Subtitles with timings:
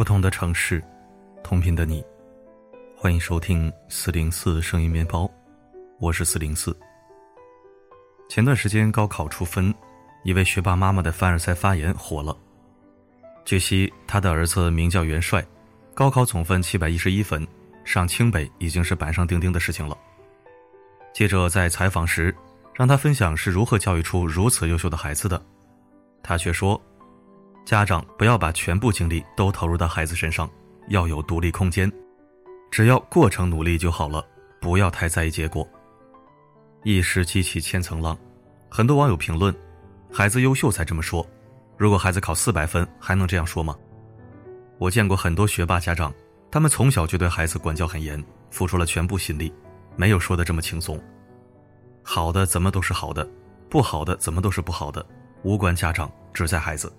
[0.00, 0.82] 不同的城市，
[1.44, 2.02] 同频的你，
[2.96, 5.30] 欢迎收听四零四声音面包，
[5.98, 6.74] 我是四零四。
[8.26, 9.74] 前段时间高考出分，
[10.24, 12.34] 一位学霸妈妈的凡尔赛发言火了。
[13.44, 15.46] 据悉，他的儿子名叫元帅，
[15.92, 17.46] 高考总分七百一十一分，
[17.84, 19.94] 上清北已经是板上钉钉的事情了。
[21.12, 22.34] 记者在采访时，
[22.72, 25.44] 让他分享是如何教育出如此优秀的孩子的，
[26.22, 26.80] 他却说。
[27.70, 30.50] 家长不要把全部精力都投入到孩子身上，
[30.88, 31.88] 要有独立空间，
[32.68, 34.26] 只要过程努力就好了，
[34.60, 35.64] 不要太在意结果。
[36.82, 38.18] 一时激起千层浪，
[38.68, 39.54] 很多网友评论
[40.12, 41.24] ：“孩子优秀才这么说，
[41.76, 43.76] 如果孩子考四百分，还能这样说吗？”
[44.78, 46.12] 我见过很多学霸家长，
[46.50, 49.54] 他们从小就对孩子管教很严，付出了全部心力，
[49.94, 51.00] 没有说的这么轻松。
[52.02, 53.24] 好的怎么都是好的，
[53.68, 55.06] 不好的怎么都是不好的，
[55.44, 56.92] 无关家长，只在孩子。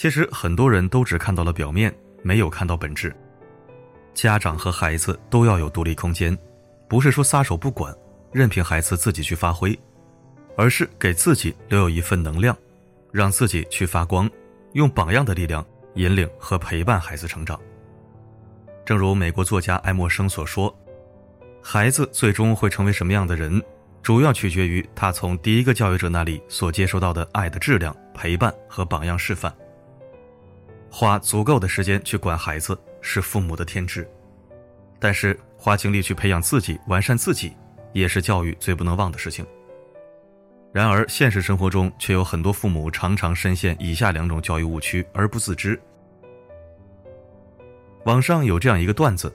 [0.00, 3.14] 其实很多人都只看到了表面，没有看到本质。
[4.14, 6.34] 家长和孩子都要有独立空间，
[6.88, 7.94] 不是说撒手不管，
[8.32, 9.78] 任凭孩子自己去发挥，
[10.56, 12.56] 而是给自己留有一份能量，
[13.12, 14.26] 让自己去发光，
[14.72, 15.62] 用榜样的力量
[15.96, 17.60] 引领和陪伴孩子成长。
[18.86, 20.74] 正如美国作家爱默生所说
[21.62, 23.62] ：“孩子最终会成为什么样的人，
[24.02, 29.54] 主要取决于他从第一个教育者那里所接收到的爱的质量、陪伴和榜样示范。”
[30.90, 34.06] 花足够的时间去管孩子是父母的天职，
[34.98, 37.56] 但是花精力去培养自己、完善自己，
[37.92, 39.46] 也是教育最不能忘的事情。
[40.72, 45.80] 然而，现实生活中却有很多父母常常深陷以下两种教育误区而不自知。
[48.04, 49.32] 网上有这样一个段子：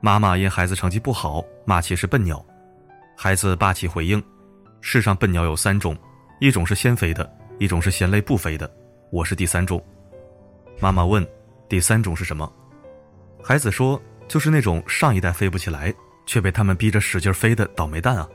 [0.00, 2.44] 妈妈因孩子成绩不好骂其是笨鸟，
[3.16, 4.22] 孩子霸气回应
[4.80, 5.96] ：“世上笨鸟有三种，
[6.40, 8.70] 一种是先飞的，一种是嫌累不飞的，
[9.10, 9.82] 我是第三种。”
[10.80, 11.26] 妈妈问
[11.68, 12.50] ：“第三种是什么？”
[13.42, 15.92] 孩子说：“就是那种上一代飞不起来，
[16.26, 18.28] 却被他们逼着使劲飞的倒霉蛋啊。”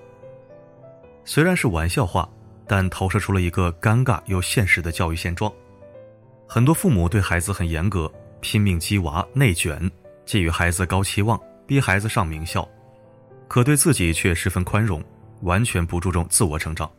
[1.26, 2.28] 虽然是玩笑话，
[2.68, 5.52] 但投射出了一个尴尬又现实的教育现状。
[6.48, 8.12] 很多父母对孩子很严格，
[8.42, 9.90] 拼命激娃、内卷，
[10.26, 12.68] 寄予孩子高期望，逼孩子上名校，
[13.48, 15.02] 可对自己却十分宽容，
[15.44, 16.92] 完全不注重自我成长。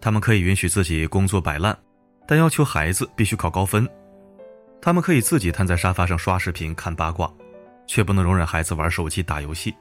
[0.00, 1.76] 他们可以允许自己工作摆烂，
[2.26, 3.88] 但要求孩子必须考高分。
[4.84, 7.32] 他们可以自己瘫在沙发上刷视频、看八卦，
[7.86, 9.74] 却不能容忍孩子玩手机、打游戏。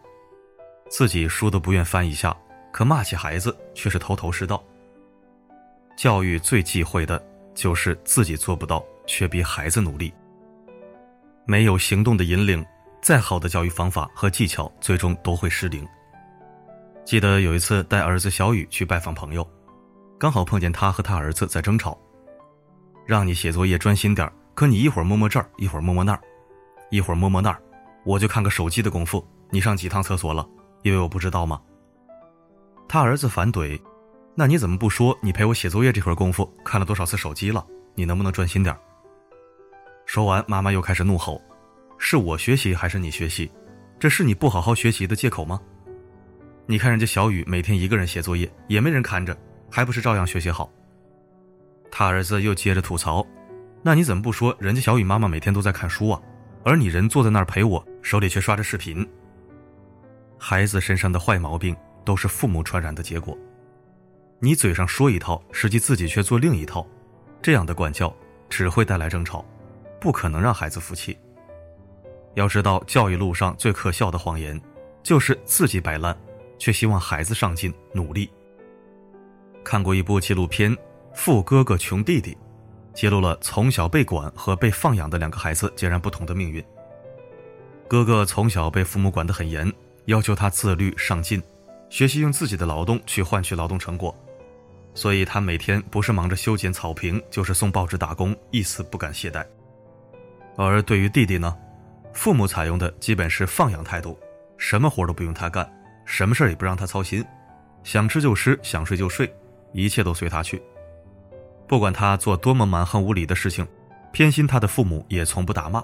[0.90, 2.34] 自己书都不愿翻一下，
[2.72, 4.64] 可骂起孩子却是头头是道。
[5.98, 7.22] 教育最忌讳的
[7.54, 10.14] 就是自己做不到，却逼孩子努力。
[11.44, 12.66] 没有行动的引领，
[13.02, 15.86] 再好的教育方法和技巧，最终都会失灵。
[17.04, 19.46] 记得有一次带儿子小雨去拜访朋友，
[20.18, 22.00] 刚好碰见他和他儿子在争吵，
[23.06, 26.22] 让你写作业专心点可你一会儿摸摸这儿，一会儿摸摸那儿，
[26.92, 27.62] 一会儿摸摸那儿，
[28.04, 30.48] 我就看个手机的功夫，你上几趟厕所了？
[30.84, 31.60] 因为我不知道吗？
[32.88, 33.80] 他儿子反怼
[34.36, 37.66] ：“那你怎么不说你陪我写作业这会儿功夫看了多少次手机了？
[37.96, 38.76] 你能不能专心点
[40.06, 41.42] 说完，妈妈又开始怒吼
[41.98, 43.50] ：“是我学习还是你学习？
[43.98, 45.60] 这是你不好好学习的借口吗？
[46.66, 49.36] 你看人家小雨每天一个人写作业，也没人看着，
[49.72, 50.70] 还不是照样学习好？”
[51.90, 53.26] 他儿子又接着吐槽。
[53.86, 56.22] 那你怎么不说人家小雨妈妈每天都在看书啊，
[56.64, 59.06] 而你人坐在那儿陪我，手里却刷着视频。
[60.38, 63.38] 孩子身上的坏毛病都是父母传染的结果。
[64.40, 66.88] 你嘴上说一套，实际自己却做另一套，
[67.42, 68.14] 这样的管教
[68.50, 69.46] 只会带来争吵，
[70.00, 71.18] 不可能让孩子服气。
[72.36, 74.60] 要知道，教育路上最可笑的谎言，
[75.04, 76.18] 就是自己摆烂，
[76.58, 78.30] 却希望孩子上进努力。
[79.62, 80.74] 看过一部纪录片
[81.14, 82.32] 《富哥哥穷弟弟》。
[82.94, 86.64] 揭露了从小被管和被放养的两个孩子截然不同的命运。
[87.88, 89.72] 哥哥从小被父母管得很严，
[90.06, 91.42] 要求他自律上进，
[91.90, 94.16] 学习用自己的劳动去换取劳动成果，
[94.94, 99.46] 所以他每天不是忙着修剪草坪，就是送报纸打工，一丝不敢懈怠。
[100.56, 101.56] 而对于弟弟呢，
[102.14, 104.18] 父母采用的基本是放养态度，
[104.58, 105.68] 什么活都不用他干，
[106.06, 107.24] 什么事也不让他操心，
[107.84, 109.32] 想吃就吃，想睡就睡，
[109.72, 110.62] 一切都随他去。
[111.68, 113.68] 不管他做多么蛮横无理的事情，
[114.12, 115.84] 偏心他的父母也从不打骂。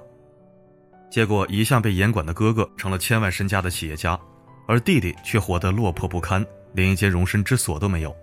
[1.10, 4.20] 结果，一向被严管的哥哥成了千万身家的企业家，
[4.68, 8.16] 而弟弟却活得落魄不堪，连一间容身之所都没有。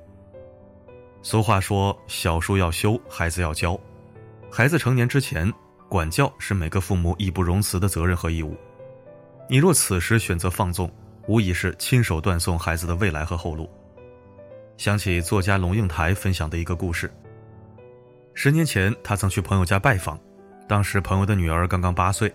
[1.22, 3.78] 俗话说：“小树要修，孩子要教。”
[4.48, 5.52] 孩子成年之前，
[5.88, 8.56] 管教是每个父母义不容辞的责任和义务。
[9.48, 10.88] 你若此时选择放纵，
[11.26, 13.68] 无疑是亲手断送孩子的未来和后路。
[14.76, 17.12] 想起作家龙应台分享的一个故事。
[18.38, 20.20] 十年前，他曾去朋友家拜访，
[20.68, 22.30] 当时朋友的女儿刚刚八岁，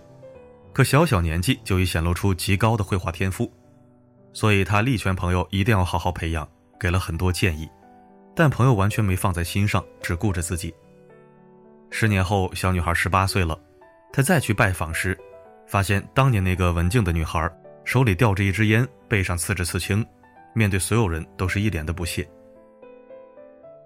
[0.72, 3.48] 可小小年纪就已显露出极高的绘画天赋，
[4.32, 6.46] 所以他力劝朋友一定要好好培养，
[6.78, 7.70] 给了很多建议，
[8.34, 10.74] 但朋友完全没放在心上，只顾着自己。
[11.88, 13.56] 十年后，小女孩十八岁了，
[14.12, 15.16] 他再去拜访时，
[15.68, 17.48] 发现当年那个文静的女孩
[17.84, 20.04] 手里吊着一支烟，背上刺着刺青，
[20.52, 22.28] 面对所有人都是一脸的不屑。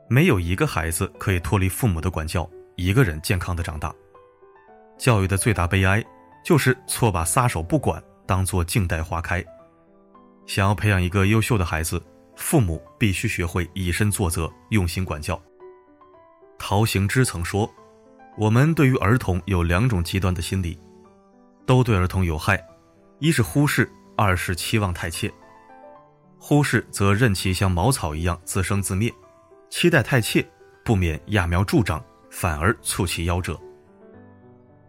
[0.08, 3.94] 没有一个孩子可以脱离父母的管教，一个人健康的长大。
[4.96, 6.04] 教育的最大悲哀，
[6.44, 9.44] 就是错把撒手不管当做静待花开。
[10.46, 12.00] 想要培养一个优秀的孩子，
[12.36, 15.40] 父母必须学会以身作则，用心管教。
[16.58, 17.68] 陶行知曾说
[18.38, 20.78] ：“我们对于儿童有两种极端的心理，
[21.66, 22.64] 都对儿童有害，
[23.18, 25.30] 一是忽视，二是期望太切。
[26.38, 29.12] 忽视则任其像茅草一样自生自灭，
[29.68, 30.46] 期待太切，
[30.84, 33.58] 不免揠苗助长，反而促其夭折。”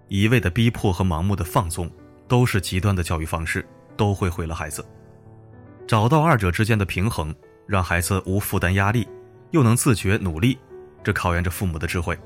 [0.07, 1.91] 一味的逼迫和盲目的放纵，
[2.27, 4.85] 都是极端的教育方式，都会毁了孩子。
[5.85, 7.33] 找到二者之间的平衡，
[7.65, 9.07] 让孩子无负担压力，
[9.51, 10.57] 又能自觉努力，
[11.03, 12.17] 这考验着父母的智慧。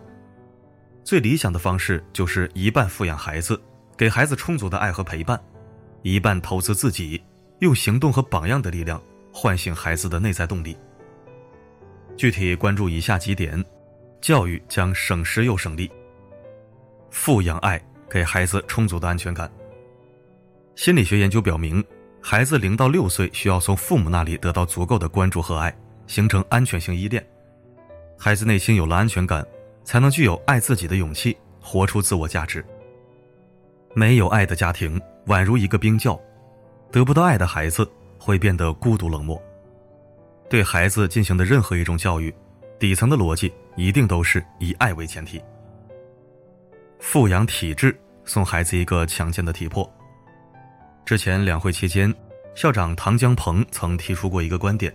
[1.04, 3.60] 最理想的方式就是一半抚养孩子，
[3.98, 5.40] 给孩子充足的爱和陪伴，
[6.04, 7.24] 一半投资自己，
[7.60, 9.02] 用行动和榜样的力量
[9.34, 10.78] 唤醒孩子的内在动力。
[12.18, 13.64] 具体关注以下几点，
[14.22, 15.90] 教育将省时又省力。
[17.10, 19.52] 富养爱，给孩子充足的安全感。
[20.76, 21.84] 心理学研究表明，
[22.22, 25.76] 孩子零到六岁需要从父母那里得到足够的关注和爱，
[26.08, 27.26] 形成安全性依恋。
[28.18, 29.46] 孩子内心有了安全感，
[29.84, 32.64] 才能具有爱自己的勇气，活出自我价值。
[33.94, 36.20] 没有爱的家庭宛如一个冰窖，
[36.92, 39.42] 得不到爱的孩子会变得孤独冷漠。
[40.52, 42.36] 对孩子进行的任何一种教育，
[42.78, 45.42] 底层的逻辑一定都是以爱为前提。
[47.00, 49.90] 富养体质，送孩子一个强健的体魄。
[51.06, 52.14] 之前两会期间，
[52.54, 54.94] 校长唐江鹏曾提出过一个观点：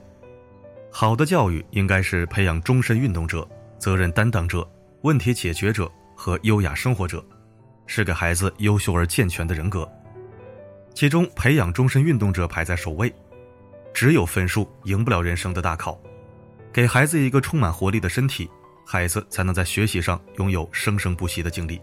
[0.91, 3.49] 好的教育应该是培养终身运动者、
[3.79, 4.69] 责任担当者、
[5.05, 7.25] 问题解决者和优雅生活者，
[7.87, 9.91] 是给孩子优秀而健全的人格。
[10.93, 13.11] 其中，培养终身运动者排在首位。
[13.97, 15.99] 只有分数赢不了人生的大考，
[16.71, 18.47] 给孩子一个充满活力的身体，
[18.85, 21.81] 孩子才能在学习上拥有生生不息的精力。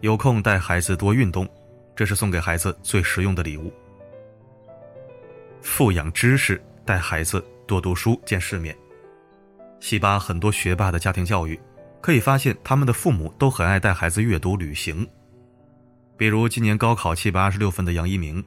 [0.00, 1.48] 有空带孩子多运动，
[1.94, 3.72] 这是送给孩子最实用的礼物。
[5.62, 8.76] 富养知识，带孩子多读书、见世面。
[9.78, 11.56] 西巴很多学霸的家庭教育，
[12.00, 15.08] 可以发现他们的父母都很爱带孩子阅读、旅行。
[16.16, 18.44] 比如今年高考七百二十六分的杨一鸣，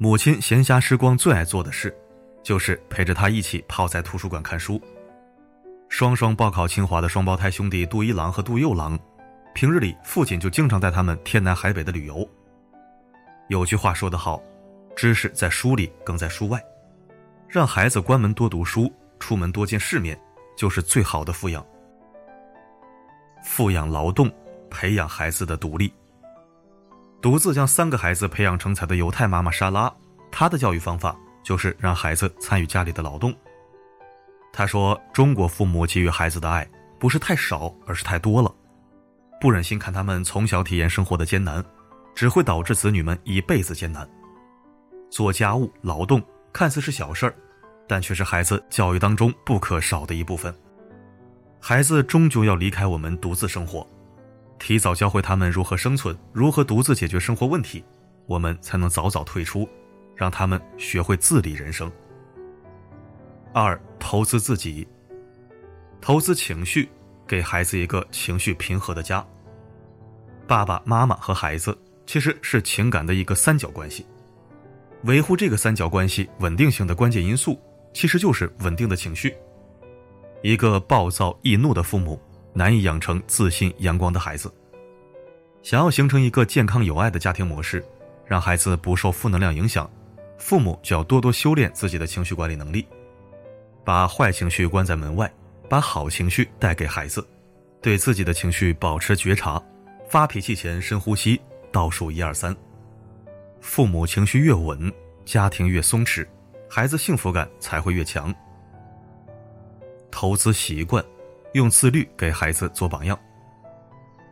[0.00, 1.92] 母亲闲暇时光最爱做的事，
[2.40, 4.80] 就是陪着他一起泡在图书馆看书。
[5.88, 8.96] 双双报考清华的双胞胎兄弟杜一郎和杜佑郎。
[9.56, 12.24] 平日里，父亲就经常带他们天南海北的旅游。
[13.48, 14.40] 有句话说得好，
[14.94, 16.62] 知识在书里，更在书外。
[17.48, 20.16] 让孩子关门多读书，出门多见世面，
[20.56, 21.66] 就是最好的富养。
[23.42, 24.30] 富养劳动，
[24.70, 25.92] 培养孩子的独立。
[27.20, 29.92] 独自将三个孩子培养成才的犹太妈妈莎拉，
[30.30, 33.34] 她的教育方法就是让孩子参与家里的劳动。
[34.52, 38.54] 她说：“中国父母给予孩子的爱，不是太少，而是太多了。”
[39.40, 41.64] 不忍心看他们从小体验生活的艰难，
[42.14, 44.08] 只会导致子女们一辈子艰难。
[45.10, 47.34] 做家务、劳动看似是小事儿，
[47.86, 50.54] 但却是孩子教育当中不可少的一部分。
[51.60, 53.86] 孩子终究要离开我们独自生活，
[54.58, 57.84] 提早教会他们如何生存，如何独自解决生活问题，
[58.26, 59.68] 我们才能早早退出，
[60.14, 61.90] 让他们学会自理人生。
[63.52, 64.86] 二、投资自己，
[66.00, 66.88] 投资情绪。
[67.28, 69.22] 给孩子一个情绪平和的家。
[70.46, 74.06] 爸爸妈妈和孩子其实是情感的一个三角关系，
[75.04, 77.60] 维护这个三角关系稳定性的关键因素，
[77.92, 79.36] 其实就是稳定的情绪。
[80.42, 82.18] 一个暴躁易怒的父母，
[82.58, 84.52] 难以养成自信阳光的孩子。
[85.62, 87.84] 想要形成一个健康有爱的家庭模式，
[88.26, 89.88] 让孩子不受负能量影响，
[90.38, 92.84] 父母就要多多修炼自己的情绪管理能力，
[93.84, 95.32] 把坏情绪关在门外。
[95.70, 97.22] 把好情绪带给孩子，
[97.82, 99.62] 对自己的情绪保持觉察，
[100.08, 101.38] 发脾气前深呼吸，
[101.70, 102.56] 倒数一二三。
[103.60, 104.90] 父母情绪越稳，
[105.26, 106.26] 家庭越松弛，
[106.70, 108.34] 孩子幸福感才会越强。
[110.10, 111.04] 投资习惯，
[111.52, 113.18] 用自律给孩子做榜样。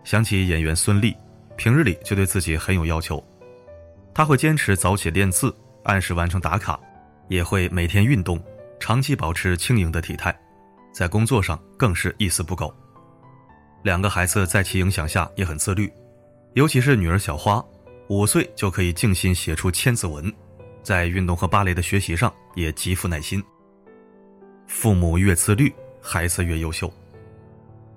[0.05, 1.17] 想起演员孙俪，
[1.57, 3.23] 平日里就对自己很有要求，
[4.15, 5.55] 他会坚持早起练字，
[5.85, 6.79] 按时完成打卡，
[7.29, 8.43] 也会每天运动，
[8.79, 10.37] 长期保持轻盈的体态。
[10.93, 12.73] 在工作上更是一丝不苟。
[13.83, 15.93] 两个孩子在其影响下也很自律，
[16.55, 17.63] 尤其是女儿小花，
[18.09, 20.33] 五岁就可以静心写出千字文，
[20.83, 23.43] 在运动和芭蕾的学习上也极富耐心。
[24.67, 26.93] 父母越自律，孩子越优秀。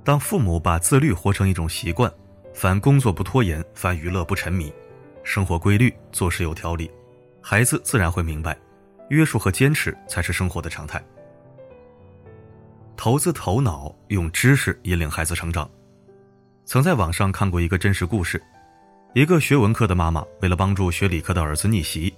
[0.09, 2.11] 当父母把自律活成一种习惯，
[2.51, 4.73] 凡工作不拖延，凡娱乐不沉迷，
[5.23, 6.89] 生活规律，做事有条理，
[7.43, 8.57] 孩子自然会明白，
[9.09, 10.99] 约束和坚持才是生活的常态。
[12.97, 15.69] 投资头脑，用知识引领孩子成长。
[16.65, 18.41] 曾在网上看过一个真实故事：
[19.13, 22.11] 一个学文科的妈妈，为了帮助学理科的儿子逆袭，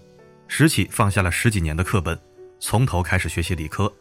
[0.48, 2.18] 拾起放下了十几年的课本，
[2.58, 3.94] 从头开始学习理科。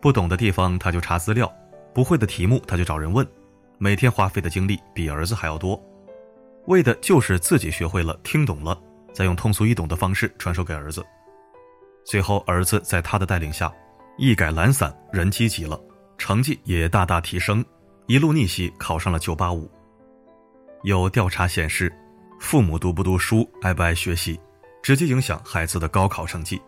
[0.00, 1.46] 不懂的地方，他就查资料；
[1.94, 3.26] 不会的题目，他就找人问。
[3.78, 5.80] 每天花费的精力比儿子还要多，
[6.66, 8.78] 为的就是自己学会了、听懂了，
[9.12, 11.04] 再用通俗易懂的方式传授给儿子。
[12.04, 13.72] 最后，儿子在他的带领下。
[14.18, 15.80] 一改懒散，人积极了，
[16.18, 17.64] 成绩也大大提升，
[18.06, 19.70] 一路逆袭考上了九八五。
[20.82, 21.90] 有调查显示，
[22.38, 24.38] 父母读不读书、爱不爱学习，
[24.82, 26.60] 直接影响孩子的高考成绩。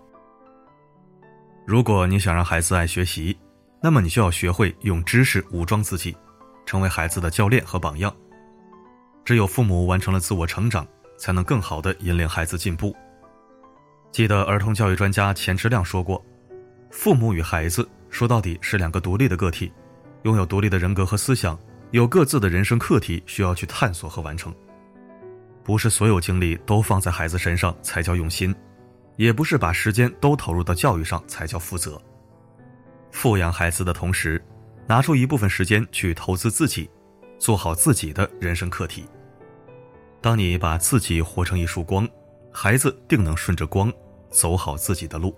[1.67, 3.37] 如果你想让孩子爱学习，
[3.83, 6.17] 那么你就要学会用知识武装自己，
[6.65, 8.15] 成为孩子的教练和榜样。
[9.25, 10.87] 只有父母完成了自我成长，
[11.19, 12.95] 才能更好的引领孩子进步。
[14.12, 16.25] 记得儿童教育专家钱之亮说过。
[16.91, 19.73] 父母与孩子说到底是两个独立的个体，
[20.23, 21.59] 拥有独立的人格和思想，
[21.91, 24.55] 有各自的人生课题需要去探索和完成。
[25.65, 28.55] 不是所有精力都放在孩子身上才叫用心，
[29.17, 32.01] 也不是把时间都投入到教育上才叫负责。
[33.12, 34.42] 富养孩子的同时，
[34.88, 36.90] 拿出一部分时间去投资自己，
[37.38, 39.07] 做好自己的人生课题。
[40.21, 42.09] 当你把自己活成一束光，
[42.50, 43.92] 孩子定能顺着光
[44.31, 45.37] 走好自己的路。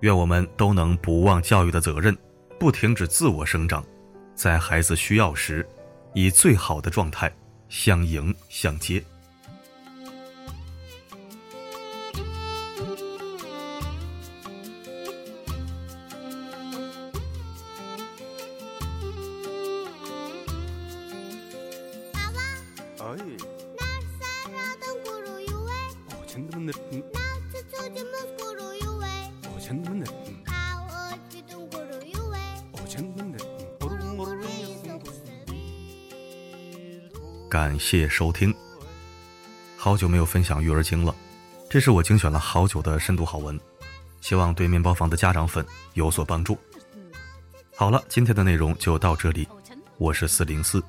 [0.00, 2.16] 愿我们都能不忘教育的责任，
[2.58, 3.84] 不停止自我生长，
[4.34, 5.68] 在孩子需要时，
[6.14, 7.32] 以最好的状态
[7.68, 9.04] 相迎相接。
[37.48, 38.54] 感谢收听。
[39.76, 41.14] 好久没有分享育儿经了，
[41.68, 43.58] 这是我精选了好久的深度好文，
[44.20, 46.56] 希望对面包房的家长粉有所帮助。
[47.74, 49.48] 好了，今天的内容就到这里，
[49.98, 50.82] 我是四零四，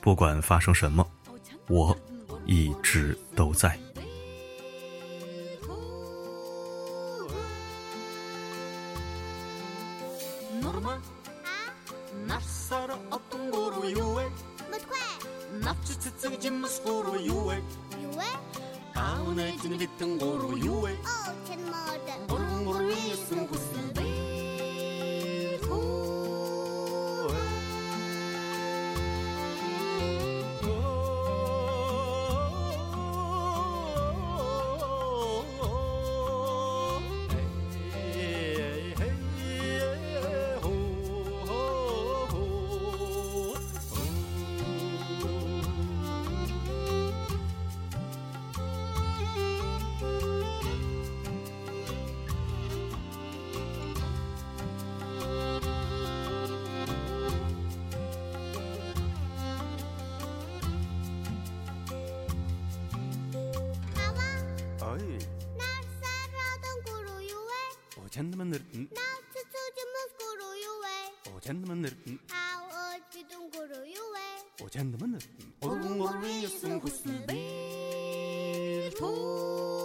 [0.00, 1.04] 不管发生什么，
[1.68, 1.96] 我
[2.46, 3.78] 一直都在。
[12.12, 14.26] Навсара отонгоро юу вэ?
[14.70, 15.04] Мэдгүй.
[15.64, 17.56] Навч цэцэг жимс горо юу вэ?
[18.00, 18.30] Юу вэ?
[18.94, 20.92] Аунэ чинь битэн горо юу вэ?
[21.04, 21.17] Аа
[68.48, 71.28] kände man nörten.
[71.34, 72.18] Och kände man nörten.
[74.60, 75.52] Och kände man nörten.
[75.60, 77.38] Orrung orrung jössen kusselbil
[79.00, 79.77] Mamma,